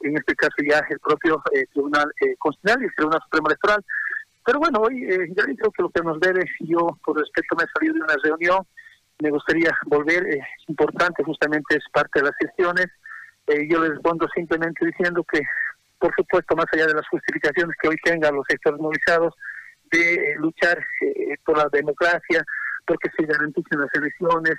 en 0.00 0.16
este 0.16 0.34
caso 0.34 0.56
ya 0.68 0.82
el 0.88 0.98
propio 0.98 1.42
eh, 1.52 1.66
Tribunal 1.72 2.10
Constitucional 2.38 2.82
y 2.82 2.86
el 2.86 2.94
Tribunal 2.94 3.22
Supremo 3.22 3.48
Electoral. 3.48 3.84
Pero 4.48 4.60
bueno, 4.60 4.80
hoy 4.80 5.04
eh, 5.04 5.28
ya 5.36 5.44
creo 5.44 5.70
que 5.70 5.82
lo 5.82 5.90
que 5.90 6.02
nos 6.02 6.18
debe, 6.20 6.42
yo 6.60 6.78
por 7.04 7.18
respeto 7.18 7.54
me 7.54 7.64
he 7.64 7.66
salido 7.68 7.94
de 7.96 8.00
una 8.00 8.14
reunión, 8.22 8.66
me 9.18 9.28
gustaría 9.28 9.76
volver, 9.84 10.26
es 10.26 10.40
importante, 10.68 11.22
justamente 11.22 11.76
es 11.76 11.84
parte 11.92 12.20
de 12.20 12.28
las 12.28 12.36
gestiones. 12.40 12.86
Eh, 13.46 13.68
yo 13.68 13.82
les 13.82 13.90
respondo 13.90 14.26
simplemente 14.34 14.86
diciendo 14.86 15.22
que, 15.30 15.42
por 15.98 16.14
supuesto, 16.16 16.56
más 16.56 16.64
allá 16.72 16.86
de 16.86 16.94
las 16.94 17.06
justificaciones 17.08 17.76
que 17.82 17.88
hoy 17.88 17.96
tengan 18.02 18.36
los 18.36 18.46
sectores 18.48 18.80
movilizados, 18.80 19.34
de 19.90 20.14
eh, 20.14 20.36
luchar 20.38 20.78
por 21.44 21.58
la 21.58 21.68
democracia, 21.72 22.44
porque 22.86 23.10
se 23.16 23.26
garanticen 23.26 23.80
las 23.80 23.94
elecciones, 23.94 24.56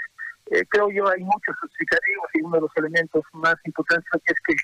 creo 0.70 0.90
yo 0.90 1.08
hay 1.08 1.22
muchos 1.24 1.56
justificativos 1.62 2.26
y 2.34 2.42
uno 2.42 2.56
de 2.56 2.62
los 2.62 2.72
elementos 2.76 3.24
más 3.34 3.56
importantes 3.66 4.10
es 4.26 4.36
que 4.48 4.56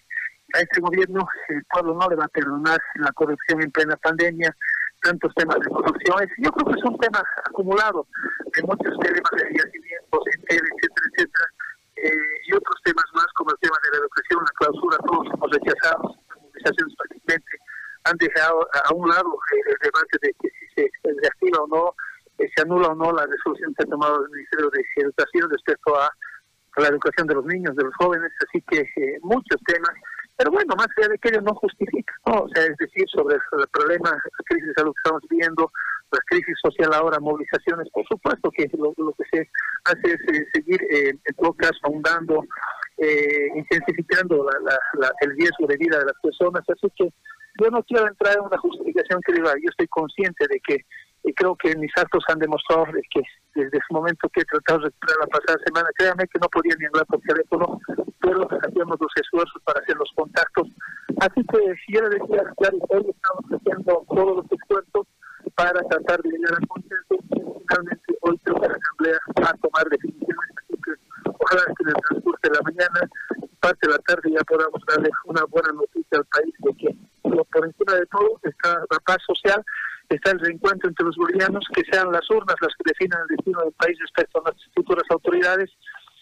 a 0.54 0.62
este 0.62 0.82
gobierno 0.82 1.28
el 1.50 1.64
pueblo 1.66 1.94
no 1.94 2.10
le 2.10 2.16
va 2.16 2.26
a 2.26 2.30
perdonar 2.30 2.80
la 2.96 3.12
corrupción 3.12 3.62
en 3.62 3.72
plena 3.72 3.96
pandemia, 3.98 4.56
tantos 5.02 5.34
temas 5.36 5.60
de 5.60 5.70
corrupción. 5.70 6.28
Yo 6.38 6.52
creo 6.52 6.74
que 6.74 6.80
es 6.80 6.86
un 6.86 6.98
tema 7.00 7.24
acumulado 7.46 8.08
de 8.54 8.62
muchos 8.64 8.94
temas 9.00 9.32
de 9.38 9.58
yacimientos, 9.58 10.24
etcétera, 10.26 11.06
etcétera, 11.14 11.46
eh, 11.98 12.12
y 12.48 12.54
otros 12.54 12.76
temas 12.84 13.06
más 13.14 13.28
como 13.36 13.52
el 13.52 13.58
tema 13.60 13.78
de 13.84 13.92
la 13.92 13.98
educación, 13.98 14.44
la 14.44 14.54
clausura, 14.58 14.98
todos 15.06 15.28
hemos 15.34 15.52
rechazado, 15.52 16.16
movilizaciones 16.42 16.96
prácticamente 16.96 17.52
han 18.06 18.18
dejado 18.18 18.68
a 18.74 18.94
un 18.94 19.10
lado 19.10 19.38
el 19.52 19.78
debate 19.82 20.18
de 20.22 20.34
que 20.42 20.50
si 20.50 20.66
se, 20.76 20.92
reactiva 21.22 21.60
o 21.64 21.68
no, 21.68 21.96
eh, 22.38 22.50
se 22.56 22.62
anula 22.64 22.90
o 22.90 22.96
no 22.96 23.12
la 23.12 23.26
resolución 23.26 23.74
que 23.76 23.84
ha 23.84 23.90
tomado 23.90 24.24
el 24.24 24.32
Ministerio 24.32 24.70
de 24.70 24.84
Educación 24.98 25.50
respecto 25.50 26.00
a, 26.00 26.10
la 26.78 26.90
educación 26.90 27.26
de 27.28 27.36
los 27.36 27.46
niños, 27.46 27.74
de 27.78 27.86
los 27.86 27.96
jóvenes, 27.96 28.32
así 28.46 28.62
que 28.68 28.82
eh, 28.82 29.18
muchos 29.22 29.62
temas 29.66 29.94
pero 30.38 30.52
bueno, 30.52 30.76
más 30.76 30.88
allá 30.98 31.08
de 31.10 31.18
que 31.18 31.30
ello 31.30 31.42
no 31.42 31.56
justifica, 31.56 32.14
¿no? 32.26 32.42
O 32.44 32.50
sea, 32.50 32.64
es 32.66 32.78
decir, 32.78 33.06
sobre 33.08 33.36
el 33.36 33.68
problema, 33.72 34.12
la 34.12 34.44
crisis 34.46 34.68
de 34.68 34.74
salud 34.74 34.92
que 34.92 35.00
estamos 35.00 35.22
viviendo, 35.30 35.72
la 36.12 36.20
crisis 36.28 36.56
social 36.62 36.94
ahora, 36.94 37.20
movilizaciones, 37.20 37.90
por 37.92 38.06
supuesto 38.06 38.52
que 38.52 38.70
lo, 38.78 38.94
que 38.94 39.24
se 39.32 39.50
hace 39.86 40.14
es 40.14 40.34
eh, 40.34 40.46
seguir, 40.54 40.82
eh, 40.92 41.10
en 41.24 41.36
todo 41.36 41.54
caso, 41.54 41.80
ahondando, 41.84 42.44
eh, 42.98 43.48
intensificando 43.56 44.46
el 45.22 45.32
riesgo 45.38 45.68
de 45.68 45.78
vida 45.78 46.00
de 46.00 46.06
las 46.06 46.20
personas. 46.22 46.64
Así 46.68 46.88
que 46.98 47.10
yo 47.62 47.70
no 47.70 47.84
quiero 47.84 48.08
entrar 48.08 48.36
en 48.36 48.46
una 48.46 48.58
justificación 48.58 49.22
que 49.26 49.34
diga, 49.34 49.54
yo 49.56 49.70
estoy 49.70 49.88
consciente 49.88 50.46
de 50.48 50.60
que 50.60 50.86
y 51.26 51.34
creo 51.34 51.56
que 51.56 51.76
mis 51.76 51.92
actos 51.98 52.24
han 52.30 52.40
demostrado 52.40 52.86
que 52.86 53.22
desde 53.56 53.78
ese 53.78 53.92
momento 53.92 54.30
que 54.30 54.42
he 54.42 54.46
tratado 54.46 54.80
de 54.80 54.86
recuperar 54.86 55.18
la 55.22 55.28
pasada 55.28 55.58
semana, 55.66 55.90
créanme 55.96 56.28
que 56.28 56.40
no 56.40 56.48
podía 56.50 56.76
ni 56.78 56.86
hablar 56.86 57.06
por 57.08 57.20
teléfono, 57.22 57.80
pero 58.22 58.48
hacíamos 58.62 58.98
los 59.00 59.12
esfuerzos 59.16 59.62
para 59.64 59.80
hacer 59.82 59.96
los 59.98 60.12
contactos. 60.16 60.68
Así 61.22 61.42
que 61.46 61.58
yo 61.88 62.02
le 62.02 62.10
decía, 62.20 62.44
claro, 62.58 62.78
hoy 62.90 63.10
estamos 63.10 63.46
haciendo 63.50 64.06
todos 64.08 64.36
los 64.38 64.46
esfuerzos 64.52 65.08
para 65.56 65.82
tratar 65.90 66.22
de 66.22 66.30
llegar 66.30 66.54
al 66.54 66.68
consenso. 66.68 67.16
Finalmente, 67.30 68.18
hoy 68.22 68.38
creo 68.44 68.62
que 68.62 68.68
la 68.68 68.76
Asamblea 68.76 69.20
va 69.42 69.50
a 69.50 69.58
tomar 69.58 69.90
decisiones, 69.90 70.50
así 70.62 70.76
que 70.78 70.92
ojalá 71.26 71.64
que 71.66 71.84
en 71.84 71.90
el 71.90 72.02
transcurso 72.06 72.40
de 72.44 72.50
la 72.54 72.62
mañana, 72.62 73.00
parte 73.62 73.88
de 73.88 73.94
la 73.94 74.00
tarde, 74.00 74.30
ya 74.30 74.44
podamos 74.44 74.82
darle 74.88 75.10
una 75.26 75.44
buena 75.46 75.72
noticia 75.74 76.20
al 76.20 76.26
país 76.26 76.54
de 76.60 76.74
que 76.78 77.05
por 77.30 77.66
encima 77.66 77.94
de 77.96 78.06
todo 78.08 78.40
está 78.44 78.80
la 78.90 79.00
paz 79.00 79.18
social 79.26 79.64
está 80.10 80.32
el 80.32 80.40
reencuentro 80.40 80.90
entre 80.90 81.06
los 81.06 81.16
bolivianos, 81.16 81.66
que 81.74 81.84
sean 81.92 82.12
las 82.12 82.30
urnas 82.30 82.56
las 82.62 82.74
que 82.78 82.84
definan 82.86 83.22
el 83.22 83.36
destino 83.36 83.62
del 83.62 83.74
país 83.74 83.98
respecto 84.00 84.42
a 84.44 84.52
las 84.52 84.62
futuras 84.74 85.04
autoridades 85.10 85.70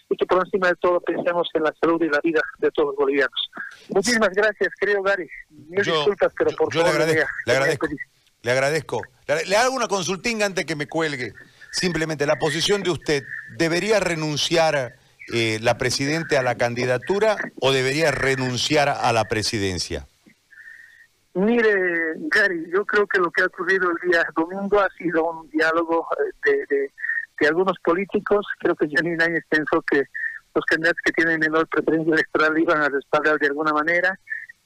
y 0.10 0.18
que 0.18 0.26
por 0.26 0.46
encima 0.46 0.68
de 0.68 0.76
todo 0.76 1.00
pensemos 1.02 1.48
en 1.54 1.64
la 1.64 1.74
salud 1.82 2.02
y 2.02 2.10
la 2.10 2.20
vida 2.24 2.42
de 2.60 2.72
todos 2.72 2.90
los 2.90 2.96
bolivianos. 2.96 3.52
Muchísimas 3.90 4.30
gracias, 4.30 4.70
querido 4.80 5.02
Gary. 5.02 5.28
Mil 5.50 5.84
disculpas, 5.84 6.34
pero 6.38 6.52
por 6.52 6.74
yo 6.74 6.82
favor. 6.82 6.96
Le 6.98 7.04
agradezco. 7.04 7.28
Le 7.46 7.54
agradezco. 7.54 7.88
Le, 8.42 8.52
agradezco. 8.52 9.02
le 9.48 9.56
hago 9.58 9.76
una 9.76 9.88
consultinga 9.88 10.46
antes 10.46 10.66
que 10.66 10.76
me 10.76 10.88
cuelgue. 10.88 11.34
Simplemente, 11.72 12.26
la 12.26 12.38
posición 12.38 12.84
de 12.84 12.92
usted, 12.92 13.24
¿debería 13.58 14.00
renunciar 14.00 14.96
eh, 15.34 15.58
la 15.62 15.78
presidente 15.78 16.38
a 16.38 16.44
la 16.44 16.56
candidatura 16.56 17.38
o 17.60 17.72
debería 17.72 18.12
renunciar 18.12 18.90
a 18.90 19.12
la 19.14 19.26
presidencia? 19.26 20.08
Mire, 21.36 22.14
Gary, 22.30 22.70
yo 22.72 22.86
creo 22.86 23.08
que 23.08 23.20
lo 23.20 23.32
que 23.32 23.42
ha 23.42 23.48
ocurrido 23.48 23.90
el 23.90 24.10
día 24.10 24.24
domingo 24.36 24.80
ha 24.80 24.90
sido 24.92 25.32
un 25.32 25.50
diálogo 25.50 26.08
eh, 26.46 26.52
de, 26.70 26.92
de, 27.40 27.48
algunos 27.48 27.78
políticos. 27.84 28.46
Creo 28.60 28.76
que 28.76 28.88
Johnny 28.88 29.16
Náñez 29.16 29.44
pensó 29.50 29.82
que 29.82 30.04
los 30.54 30.64
candidatos 30.66 31.02
que 31.04 31.12
tienen 31.12 31.40
menor 31.40 31.68
preferencia 31.68 32.14
electoral 32.14 32.58
iban 32.60 32.84
a 32.84 32.90
respaldar 32.90 33.40
de 33.40 33.48
alguna 33.48 33.74
manera. 33.74 34.18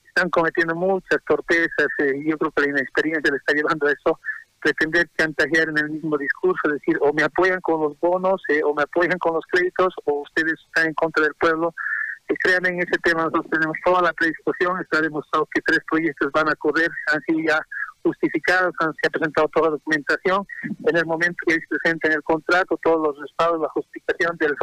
Están 0.09 0.29
cometiendo 0.29 0.75
muchas 0.75 1.23
torpezas 1.25 1.87
eh, 1.99 2.17
y 2.17 2.29
yo 2.29 2.37
creo 2.37 2.51
que 2.51 2.63
la 2.63 2.69
inexperiencia 2.69 3.31
le 3.31 3.37
está 3.37 3.53
llevando 3.53 3.87
a 3.87 3.91
eso. 3.91 4.19
Pretender 4.59 5.07
chantajear 5.17 5.69
en 5.69 5.77
el 5.77 5.89
mismo 5.89 6.17
discurso, 6.17 6.67
decir 6.69 6.97
o 6.99 7.13
me 7.13 7.23
apoyan 7.23 7.61
con 7.61 7.79
los 7.79 7.97
bonos 8.01 8.41
eh, 8.49 8.61
o 8.65 8.73
me 8.73 8.83
apoyan 8.83 9.17
con 9.19 9.35
los 9.35 9.45
créditos 9.49 9.93
o 10.03 10.23
ustedes 10.23 10.55
están 10.67 10.87
en 10.87 10.93
contra 10.95 11.23
del 11.23 11.35
pueblo 11.35 11.73
créanme, 12.35 12.69
en 12.69 12.79
ese 12.79 12.97
tema 13.03 13.23
nosotros 13.23 13.49
tenemos 13.51 13.77
toda 13.85 14.01
la 14.01 14.13
predisposición, 14.13 14.79
está 14.81 15.01
demostrado 15.01 15.47
que 15.53 15.61
tres 15.61 15.79
proyectos 15.89 16.31
van 16.33 16.49
a 16.49 16.55
correr, 16.55 16.89
han 17.13 17.21
sido 17.23 17.39
ya 17.47 17.59
justificados, 18.03 18.73
han, 18.79 18.93
se 18.95 19.07
ha 19.07 19.09
presentado 19.09 19.47
toda 19.49 19.67
la 19.67 19.71
documentación, 19.77 20.45
en 20.63 20.95
el 20.95 21.05
momento 21.05 21.37
que 21.45 21.55
se 21.55 21.67
presenta 21.67 22.07
en 22.07 22.13
el 22.15 22.23
contrato, 22.23 22.79
todos 22.83 23.07
los 23.07 23.19
respaldos, 23.19 23.61
la 23.61 23.69
justificación 23.69 24.37
del, 24.37 24.55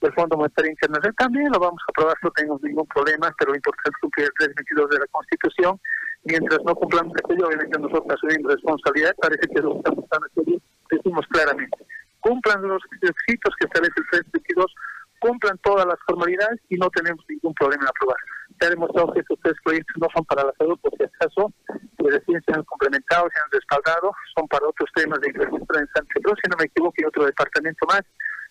del 0.00 0.12
Fondo 0.14 0.36
Monetario 0.36 0.70
Internacional, 0.70 1.14
también 1.16 1.50
lo 1.52 1.58
vamos 1.58 1.80
a 1.82 1.90
aprobar, 1.90 2.16
no 2.22 2.30
tenemos 2.30 2.62
ningún 2.62 2.86
problema, 2.86 3.34
pero 3.38 3.50
lo 3.50 3.56
importante 3.56 3.90
es 3.90 4.00
cumplir 4.00 4.26
el 4.26 4.34
322 4.38 4.90
de 4.90 4.98
la 4.98 5.06
Constitución, 5.10 5.80
mientras 6.24 6.60
no 6.64 6.74
cumplamos 6.74 7.12
aquello, 7.24 7.46
obviamente 7.46 7.78
nosotros 7.78 8.06
asumimos 8.10 8.52
responsabilidad, 8.52 9.14
parece 9.20 9.46
que 9.48 9.60
lo 9.60 9.76
estamos 9.76 10.04
haciendo, 10.10 10.62
decimos 10.90 11.26
claramente, 11.28 11.78
cumplan 12.20 12.62
los 12.62 12.82
requisitos 13.00 13.54
que 13.58 13.66
establece 13.66 13.94
el 13.98 14.06
322, 14.30 14.74
cumplan 15.22 15.56
todas 15.58 15.86
las 15.86 15.98
formalidades 16.04 16.60
y 16.68 16.76
no 16.76 16.90
tenemos 16.90 17.24
ningún 17.28 17.54
problema 17.54 17.84
en 17.84 17.88
aprobar. 17.88 18.18
Ha 18.60 18.68
demostrado 18.68 19.12
que 19.12 19.20
estos 19.20 19.38
tres 19.42 19.54
proyectos 19.64 19.96
no 19.98 20.08
son 20.14 20.24
para 20.26 20.44
la 20.44 20.52
salud, 20.58 20.78
por 20.80 20.92
si 20.98 21.04
acaso, 21.04 21.52
pues 21.96 22.14
recién 22.14 22.42
se 22.44 22.52
han 22.52 22.64
complementado, 22.64 23.28
se 23.32 23.40
han 23.40 23.50
respaldado, 23.50 24.12
son 24.36 24.46
para 24.48 24.66
otros 24.66 24.90
temas 24.94 25.20
de 25.20 25.28
infraestructura 25.30 25.80
en 25.80 25.88
Santa 25.94 26.14
Cruz, 26.22 26.38
si 26.42 26.50
no 26.50 26.56
me 26.58 26.66
equivoco, 26.66 26.94
y 26.98 27.04
otro 27.04 27.24
departamento 27.24 27.86
más. 27.86 28.02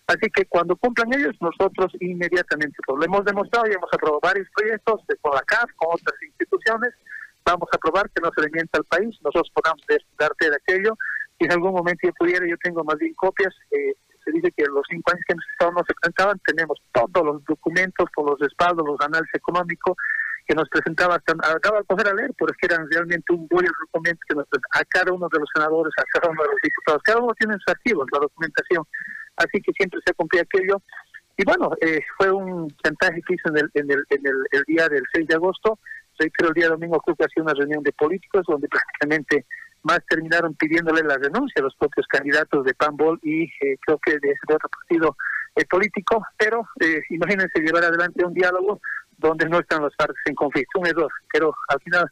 Así 0.06 0.28
que 0.34 0.44
cuando 0.46 0.76
cumplan 0.76 1.12
ellos, 1.14 1.36
nosotros 1.40 1.92
inmediatamente 2.00 2.76
lo 2.88 3.04
hemos 3.04 3.24
demostrado 3.24 3.68
y 3.68 3.74
hemos 3.74 3.92
aprobado 3.92 4.20
varios 4.20 4.48
proyectos 4.56 5.00
con 5.20 5.34
la 5.34 5.42
CAF, 5.42 5.70
con 5.76 5.94
otras 5.94 6.16
instituciones. 6.22 6.92
Vamos 7.44 7.68
a 7.72 7.78
probar 7.78 8.10
que 8.10 8.22
no 8.22 8.30
se 8.34 8.42
le 8.42 8.50
mienta 8.50 8.78
al 8.78 8.84
país, 8.84 9.16
nosotros 9.22 9.50
podamos 9.54 9.82
darte 10.18 10.50
de 10.50 10.56
aquello. 10.56 10.96
Si 11.38 11.44
en 11.46 11.52
algún 11.52 11.72
momento 11.72 12.00
yo 12.02 12.12
pudiera, 12.14 12.46
yo 12.46 12.56
tengo 12.62 12.82
más 12.84 12.98
bien 12.98 13.14
copias. 13.14 13.54
Eh, 13.70 13.94
dice 14.32 14.52
que 14.56 14.64
los 14.64 14.82
cinco 14.88 15.12
años 15.12 15.24
que 15.26 15.32
hemos 15.32 15.46
estado 15.52 15.72
no 15.72 15.82
se 15.86 15.94
presentaban, 15.94 16.40
tenemos 16.44 16.78
todos 16.92 17.24
los 17.24 17.44
documentos, 17.44 18.08
con 18.14 18.26
los 18.26 18.38
respaldos, 18.38 18.86
los 18.86 19.00
análisis 19.00 19.34
económicos 19.34 19.96
que 20.46 20.54
nos 20.54 20.68
presentaba, 20.68 21.16
acaba 21.16 21.78
de 21.78 21.84
coger 21.84 22.08
a 22.08 22.14
leer, 22.14 22.32
porque 22.36 22.66
eran 22.66 22.90
realmente 22.90 23.32
un 23.32 23.46
buen 23.48 23.66
documento 23.86 24.20
que 24.28 24.34
nos 24.34 24.46
a 24.72 24.84
cada 24.86 25.12
uno 25.12 25.28
de 25.32 25.38
los 25.38 25.48
senadores, 25.54 25.92
a 25.98 26.04
cada 26.12 26.32
uno 26.32 26.42
de 26.42 26.48
los 26.48 26.60
diputados, 26.62 27.02
cada 27.04 27.20
uno 27.20 27.32
tiene 27.38 27.54
sus 27.54 27.68
archivos, 27.68 28.06
la 28.12 28.18
documentación 28.18 28.84
así 29.36 29.60
que 29.60 29.72
siempre 29.72 30.00
se 30.04 30.14
cumplía 30.14 30.42
aquello. 30.42 30.82
Y 31.36 31.44
bueno, 31.44 31.70
eh, 31.80 32.00
fue 32.18 32.30
un 32.30 32.68
chantaje 32.82 33.22
que 33.26 33.34
hizo 33.34 33.48
en 33.48 33.58
el, 33.58 33.70
en 33.74 33.90
el, 33.90 34.04
en 34.10 34.26
el, 34.26 34.62
día 34.66 34.88
del 34.88 35.02
6 35.12 35.26
de 35.28 35.34
agosto. 35.34 35.78
Creo 36.18 36.50
el 36.50 36.54
día 36.54 36.68
domingo 36.68 37.00
creo 37.00 37.16
que 37.16 37.24
ha 37.24 37.28
sido 37.28 37.44
una 37.44 37.54
reunión 37.54 37.82
de 37.82 37.92
políticos 37.92 38.44
donde 38.46 38.68
prácticamente 38.68 39.44
más 39.82 40.00
terminaron 40.08 40.54
pidiéndole 40.54 41.02
la 41.02 41.16
renuncia 41.16 41.60
a 41.60 41.62
los 41.62 41.74
propios 41.76 42.06
candidatos 42.06 42.64
de 42.64 42.74
Panbol 42.74 43.18
y 43.22 43.44
eh, 43.44 43.76
creo 43.84 43.98
que 43.98 44.12
de, 44.18 44.34
otro 44.48 44.68
partido 44.68 45.16
eh, 45.56 45.64
político, 45.66 46.24
pero 46.38 46.66
imagínense 47.10 47.60
llevar 47.60 47.84
adelante 47.84 48.24
un 48.24 48.34
diálogo 48.34 48.80
donde 49.18 49.48
no 49.48 49.58
están 49.60 49.82
las 49.82 49.94
partes 49.94 50.16
en 50.26 50.34
conflicto, 50.34 50.80
un 50.80 50.86
error, 50.86 51.10
pero 51.32 51.54
al 51.68 51.80
final 51.80 52.10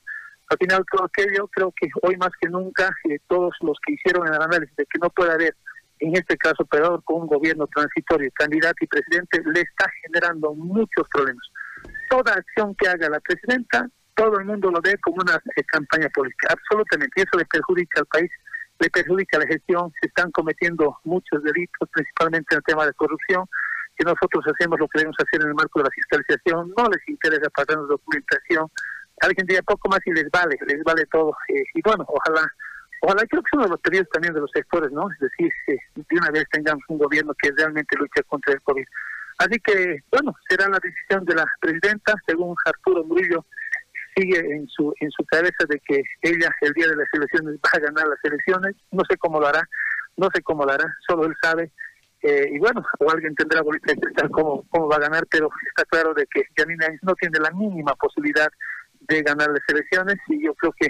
al 0.49 0.59
final 0.59 0.85
todo 0.91 1.05
aquello 1.05 1.47
creo 1.47 1.73
que 1.81 1.89
hoy 2.03 2.17
más 2.17 2.31
que 2.41 2.49
nunca 2.49 2.91
todos 3.29 3.55
los 3.61 3.79
que 3.87 3.93
hicieron 3.93 4.27
el 4.27 4.35
análisis 4.35 4.75
de 4.75 4.85
que 4.85 4.99
no 4.99 5.09
puede 5.11 5.33
haber 5.33 5.55
en 6.01 6.17
este 6.17 6.37
caso 6.37 6.65
peor 6.65 7.03
con 7.05 7.23
un 7.23 7.27
gobierno 7.27 7.67
transitorio, 7.67 8.31
candidato 8.35 8.77
y 8.81 8.87
presidente, 8.87 9.43
le 9.55 9.61
está 9.61 9.87
generando 10.03 10.55
muchos 10.55 11.07
problemas. 11.13 11.47
Toda 12.09 12.35
acción 12.35 12.75
que 12.75 12.89
haga 12.89 13.09
la 13.09 13.21
presidenta, 13.21 13.89
todo 14.21 14.39
el 14.39 14.45
mundo 14.45 14.71
lo 14.71 14.83
ve 14.83 14.99
como 15.01 15.23
una 15.23 15.41
eh, 15.57 15.65
campaña 15.65 16.07
política, 16.11 16.53
absolutamente. 16.53 17.15
Y 17.17 17.23
eso 17.23 17.39
le 17.39 17.47
perjudica 17.47 18.01
al 18.01 18.07
país, 18.07 18.31
le 18.79 18.91
perjudica 18.91 19.39
a 19.39 19.41
la 19.41 19.47
gestión, 19.47 19.91
se 19.99 20.09
están 20.09 20.31
cometiendo 20.31 20.99
muchos 21.05 21.43
delitos, 21.43 21.89
principalmente 21.91 22.55
en 22.55 22.59
el 22.59 22.65
tema 22.65 22.85
de 22.85 22.93
corrupción, 22.93 23.47
que 23.97 24.05
nosotros 24.05 24.45
hacemos 24.45 24.79
lo 24.79 24.89
que 24.89 24.99
debemos 24.99 25.17
hacer 25.25 25.41
en 25.41 25.49
el 25.49 25.55
marco 25.55 25.81
de 25.81 25.85
la 25.85 25.91
fiscalización, 25.91 26.71
no 26.77 26.85
les 26.91 27.09
interesa 27.09 27.49
pagarnos 27.49 27.89
documentación, 27.89 28.69
alguien 29.23 29.47
diría 29.47 29.63
poco 29.63 29.89
más 29.89 30.01
y 30.05 30.13
les 30.13 30.31
vale, 30.31 30.59
les 30.67 30.85
vale 30.85 31.07
todo. 31.07 31.33
Eh, 31.49 31.65
y 31.75 31.81
bueno, 31.83 32.05
ojalá 32.07 32.47
Ojalá 33.03 33.25
creo 33.25 33.41
que 33.41 33.49
es 33.49 33.55
uno 33.55 33.65
de 33.65 33.71
los 33.71 33.81
pedidos 33.81 34.09
también 34.13 34.35
de 34.35 34.41
los 34.41 34.51
sectores, 34.53 34.93
¿no? 34.93 35.11
Es 35.11 35.19
decir, 35.19 35.51
que 35.65 35.73
de 35.95 36.19
una 36.19 36.31
vez 36.33 36.45
tengamos 36.53 36.85
un 36.89 36.99
gobierno 36.99 37.33
que 37.41 37.51
realmente 37.57 37.97
luche 37.97 38.23
contra 38.25 38.53
el 38.53 38.61
COVID. 38.61 38.85
Así 39.39 39.59
que, 39.65 40.05
bueno, 40.13 40.37
será 40.47 40.69
la 40.69 40.79
decisión 40.83 41.25
de 41.25 41.35
la 41.35 41.47
presidenta, 41.63 42.13
según 42.27 42.55
Arturo 42.67 43.03
Murillo, 43.05 43.47
sigue 44.17 44.39
en 44.39 44.67
su 44.69 44.93
en 45.01 45.11
su 45.11 45.25
cabeza 45.25 45.65
de 45.69 45.81
que 45.81 46.03
ella 46.23 46.51
el 46.61 46.73
día 46.73 46.89
de 46.89 46.97
las 46.97 47.09
elecciones 47.13 47.57
va 47.57 47.71
a 47.73 47.79
ganar 47.79 48.09
las 48.09 48.19
elecciones. 48.25 48.77
No 48.91 49.03
sé 49.09 49.17
cómo 49.17 49.41
lo 49.41 49.47
hará, 49.47 49.69
no 50.17 50.29
sé 50.35 50.43
cómo 50.43 50.65
lo 50.65 50.73
hará, 50.73 50.85
solo 51.07 51.27
él 51.27 51.35
sabe. 51.43 51.73
Eh, 52.23 52.51
y 52.53 52.59
bueno, 52.59 52.85
o 52.99 53.11
alguien 53.11 53.35
tendrá 53.35 53.63
de 53.63 53.97
cristal 53.97 54.31
cómo, 54.31 54.65
cómo 54.69 54.89
va 54.89 54.97
a 54.97 55.01
ganar, 55.01 55.27
pero 55.31 55.49
está 55.69 55.85
claro 55.87 56.13
de 56.13 56.27
que 56.27 56.45
Janine 56.57 56.99
no 57.03 57.15
tiene 57.15 57.39
la 57.39 57.51
mínima 57.51 57.95
posibilidad 57.95 58.49
de 59.01 59.23
ganar 59.23 59.49
las 59.49 59.63
elecciones 59.69 60.17
y 60.29 60.45
yo 60.45 60.55
creo 60.55 60.73
que 60.79 60.89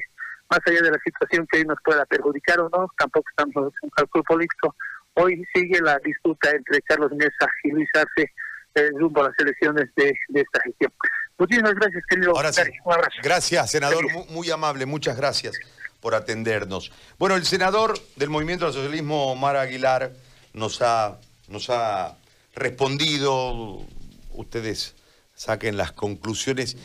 más 0.51 0.61
allá 0.67 0.83
de 0.83 0.91
la 0.91 0.99
situación 1.05 1.47
que 1.47 1.59
hoy 1.59 1.65
nos 1.65 1.79
pueda 1.85 2.05
perjudicar 2.07 2.59
o 2.61 2.69
no, 2.69 2.89
tampoco 2.99 3.29
estamos 3.31 3.57
en 3.57 3.79
un 3.83 3.91
cálculo 3.91 4.25
político. 4.25 4.75
Hoy 5.15 5.45
sigue 5.55 5.81
la 5.81 5.99
disputa 6.05 6.51
entre 6.51 6.83
Carlos 6.83 7.13
Mesa 7.13 7.47
y 7.63 7.71
Luis 7.71 7.89
Arce 7.95 8.33
eh, 8.75 8.91
rumbo 8.99 9.23
a 9.23 9.29
las 9.29 9.39
elecciones 9.39 9.89
de, 9.97 10.13
esta 10.35 10.61
gestión. 10.65 10.93
Muchísimas 11.41 11.75
gracias, 11.75 12.05
querido. 12.07 12.37
Ahora 12.37 12.53
sí. 12.53 12.61
Un 12.85 12.93
abrazo. 12.93 13.17
Gracias, 13.23 13.71
senador, 13.71 14.05
muy, 14.29 14.51
amable, 14.51 14.85
muchas 14.85 15.17
gracias 15.17 15.57
por 15.99 16.15
atendernos. 16.15 16.93
Bueno, 17.19 17.35
el 17.35 17.47
senador 17.47 17.99
del 18.17 18.29
Movimiento 18.29 18.67
del 18.67 18.75
Socialismo, 18.75 19.33
Omar 19.33 19.57
Aguilar, 19.57 20.13
nos 20.53 20.83
ha, 20.83 21.19
nos 21.49 21.71
ha 21.71 22.19
respondido. 22.55 23.81
Ustedes 24.35 24.95
saquen 25.35 25.79
las 25.79 25.93
conclusiones. 25.93 26.77